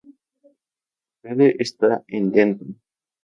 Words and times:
Su 0.03 0.55
sede 1.21 1.55
está 1.59 2.03
en 2.07 2.31
Denton. 2.31 2.81